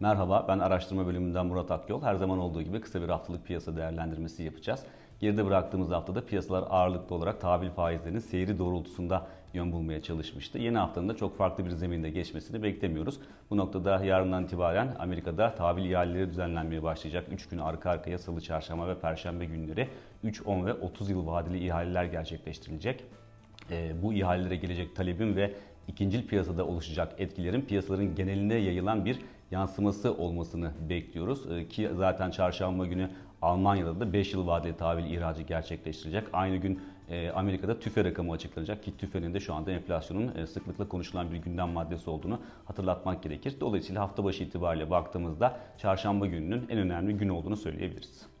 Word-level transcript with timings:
Merhaba, 0.00 0.44
ben 0.48 0.58
araştırma 0.58 1.06
bölümünden 1.06 1.46
Murat 1.46 1.70
Akyol. 1.70 2.02
Her 2.02 2.14
zaman 2.14 2.38
olduğu 2.38 2.62
gibi 2.62 2.80
kısa 2.80 3.02
bir 3.02 3.08
haftalık 3.08 3.46
piyasa 3.46 3.76
değerlendirmesi 3.76 4.42
yapacağız. 4.42 4.84
Geride 5.20 5.46
bıraktığımız 5.46 5.90
haftada 5.90 6.26
piyasalar 6.26 6.64
ağırlıklı 6.70 7.16
olarak 7.16 7.40
tahvil 7.40 7.70
faizlerinin 7.70 8.18
seyri 8.18 8.58
doğrultusunda 8.58 9.26
yön 9.54 9.72
bulmaya 9.72 10.02
çalışmıştı. 10.02 10.58
Yeni 10.58 10.78
haftanın 10.78 11.08
da 11.08 11.16
çok 11.16 11.38
farklı 11.38 11.64
bir 11.64 11.70
zeminde 11.70 12.10
geçmesini 12.10 12.62
beklemiyoruz. 12.62 13.20
Bu 13.50 13.56
noktada 13.56 14.04
yarından 14.04 14.44
itibaren 14.44 14.96
Amerika'da 14.98 15.54
tahvil 15.54 15.90
ihaleleri 15.90 16.30
düzenlenmeye 16.30 16.82
başlayacak. 16.82 17.26
3 17.32 17.48
gün 17.48 17.58
arka 17.58 17.90
arkaya 17.90 18.18
salı, 18.18 18.40
çarşamba 18.40 18.88
ve 18.88 18.98
perşembe 18.98 19.44
günleri 19.44 19.88
3, 20.24 20.42
10 20.46 20.66
ve 20.66 20.74
30 20.74 21.10
yıl 21.10 21.26
vadeli 21.26 21.66
ihaleler 21.66 22.04
gerçekleştirilecek. 22.04 23.04
E, 23.70 24.02
bu 24.02 24.12
ihalelere 24.12 24.56
gelecek 24.56 24.96
talebin 24.96 25.36
ve 25.36 25.54
ikincil 25.88 26.26
piyasada 26.26 26.66
oluşacak 26.66 27.14
etkilerin 27.18 27.62
piyasaların 27.62 28.14
geneline 28.14 28.54
yayılan 28.54 29.04
bir 29.04 29.18
yansıması 29.50 30.14
olmasını 30.14 30.72
bekliyoruz. 30.88 31.50
E, 31.50 31.68
ki 31.68 31.90
zaten 31.96 32.30
çarşamba 32.30 32.86
günü 32.86 33.10
Almanya'da 33.42 34.00
da 34.00 34.12
5 34.12 34.32
yıl 34.32 34.46
vadeli 34.46 34.76
tahvil 34.76 35.10
ihracı 35.10 35.42
gerçekleştirecek. 35.42 36.24
Aynı 36.32 36.56
gün 36.56 36.80
e, 37.10 37.30
Amerika'da 37.30 37.80
tüfe 37.80 38.04
rakamı 38.04 38.32
açıklanacak 38.32 38.82
ki 38.82 38.96
tüfenin 38.98 39.34
de 39.34 39.40
şu 39.40 39.54
anda 39.54 39.70
enflasyonun 39.70 40.34
e, 40.36 40.46
sıklıkla 40.46 40.88
konuşulan 40.88 41.32
bir 41.32 41.36
gündem 41.36 41.68
maddesi 41.68 42.10
olduğunu 42.10 42.40
hatırlatmak 42.64 43.22
gerekir. 43.22 43.56
Dolayısıyla 43.60 44.02
hafta 44.02 44.24
başı 44.24 44.44
itibariyle 44.44 44.90
baktığımızda 44.90 45.58
çarşamba 45.78 46.26
gününün 46.26 46.66
en 46.68 46.78
önemli 46.78 47.16
gün 47.16 47.28
olduğunu 47.28 47.56
söyleyebiliriz. 47.56 48.35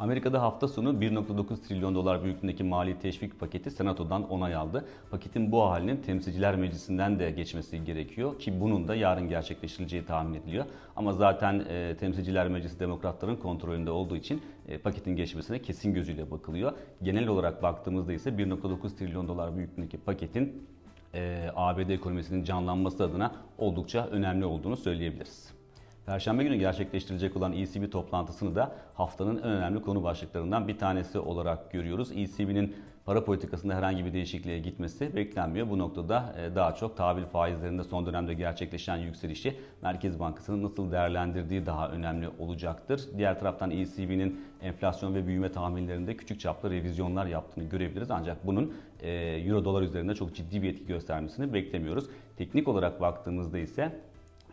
Amerika'da 0.00 0.42
hafta 0.42 0.68
sonu 0.68 0.92
1.9 0.92 1.60
trilyon 1.68 1.94
dolar 1.94 2.24
büyüklüğündeki 2.24 2.64
mali 2.64 2.98
teşvik 2.98 3.40
paketi 3.40 3.70
senatodan 3.70 4.30
onay 4.30 4.54
aldı. 4.54 4.84
Paketin 5.10 5.52
bu 5.52 5.62
halinin 5.62 5.96
temsilciler 5.96 6.56
meclisinden 6.56 7.18
de 7.18 7.30
geçmesi 7.30 7.84
gerekiyor 7.84 8.38
ki 8.38 8.60
bunun 8.60 8.88
da 8.88 8.94
yarın 8.94 9.28
gerçekleştirileceği 9.28 10.04
tahmin 10.04 10.34
ediliyor. 10.34 10.64
Ama 10.96 11.12
zaten 11.12 11.64
e, 11.68 11.96
temsilciler 11.96 12.48
meclisi 12.48 12.80
demokratların 12.80 13.36
kontrolünde 13.36 13.90
olduğu 13.90 14.16
için 14.16 14.42
e, 14.68 14.78
paketin 14.78 15.16
geçmesine 15.16 15.62
kesin 15.62 15.94
gözüyle 15.94 16.30
bakılıyor. 16.30 16.72
Genel 17.02 17.28
olarak 17.28 17.62
baktığımızda 17.62 18.12
ise 18.12 18.30
1.9 18.30 18.96
trilyon 18.96 19.28
dolar 19.28 19.56
büyüklüğündeki 19.56 19.98
paketin 19.98 20.68
e, 21.14 21.50
ABD 21.56 21.88
ekonomisinin 21.88 22.44
canlanması 22.44 23.04
adına 23.04 23.32
oldukça 23.58 24.06
önemli 24.06 24.44
olduğunu 24.44 24.76
söyleyebiliriz. 24.76 25.59
Perşembe 26.06 26.44
günü 26.44 26.56
gerçekleştirilecek 26.56 27.36
olan 27.36 27.52
ECB 27.52 27.92
toplantısını 27.92 28.54
da 28.54 28.72
haftanın 28.94 29.36
en 29.36 29.50
önemli 29.50 29.82
konu 29.82 30.02
başlıklarından 30.02 30.68
bir 30.68 30.78
tanesi 30.78 31.18
olarak 31.18 31.72
görüyoruz. 31.72 32.12
ECB'nin 32.12 32.76
para 33.04 33.24
politikasında 33.24 33.74
herhangi 33.74 34.04
bir 34.04 34.12
değişikliğe 34.12 34.58
gitmesi 34.58 35.16
beklenmiyor. 35.16 35.70
Bu 35.70 35.78
noktada 35.78 36.34
e, 36.38 36.54
daha 36.54 36.74
çok 36.74 36.96
tahvil 36.96 37.24
faizlerinde 37.24 37.84
son 37.84 38.06
dönemde 38.06 38.34
gerçekleşen 38.34 38.96
yükselişi 38.96 39.56
Merkez 39.82 40.20
Bankası'nın 40.20 40.62
nasıl 40.62 40.92
değerlendirdiği 40.92 41.66
daha 41.66 41.88
önemli 41.88 42.28
olacaktır. 42.38 43.00
Diğer 43.18 43.38
taraftan 43.38 43.70
ECB'nin 43.70 44.40
enflasyon 44.62 45.14
ve 45.14 45.26
büyüme 45.26 45.52
tahminlerinde 45.52 46.16
küçük 46.16 46.40
çaplı 46.40 46.70
revizyonlar 46.70 47.26
yaptığını 47.26 47.64
görebiliriz. 47.64 48.10
Ancak 48.10 48.46
bunun 48.46 48.74
e, 49.02 49.10
Euro 49.46 49.64
dolar 49.64 49.82
üzerinde 49.82 50.14
çok 50.14 50.34
ciddi 50.34 50.62
bir 50.62 50.70
etki 50.70 50.86
göstermesini 50.86 51.52
beklemiyoruz. 51.52 52.04
Teknik 52.36 52.68
olarak 52.68 53.00
baktığımızda 53.00 53.58
ise 53.58 54.00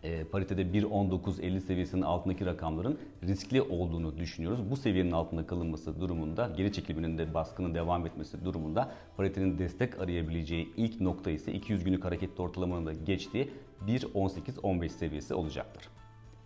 e, 0.08 0.24
paritede 0.24 0.62
1.19.50 0.62 1.60
seviyesinin 1.60 2.02
altındaki 2.02 2.46
rakamların 2.46 3.00
riskli 3.24 3.62
olduğunu 3.62 4.18
düşünüyoruz. 4.18 4.72
Bu 4.72 4.78
seviyenin 4.78 5.12
altında 5.12 5.48
kalınması 5.48 6.02
durumunda, 6.02 6.52
geri 6.58 6.74
çekilmenin 6.74 7.18
de 7.18 7.34
baskının 7.34 7.76
devam 7.76 8.06
etmesi 8.06 8.46
durumunda 8.46 8.92
paritenin 9.18 9.60
destek 9.60 10.00
arayabileceği 10.00 10.70
ilk 10.78 11.02
nokta 11.02 11.32
ise 11.32 11.54
200 11.54 11.84
günlük 11.84 12.06
hareketli 12.06 12.42
ortalamanın 12.42 12.86
da 12.86 12.94
geçtiği 12.94 13.50
1.18-15 13.88 14.90
seviyesi 14.90 15.34
olacaktır. 15.34 15.90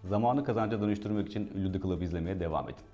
Zamanı 0.04 0.44
kazanca 0.44 0.82
dönüştürmek 0.82 1.28
için 1.28 1.52
Ünlü 1.56 1.72
The 1.72 1.82
Club 1.82 2.02
izlemeye 2.02 2.40
devam 2.40 2.70
edin. 2.70 2.86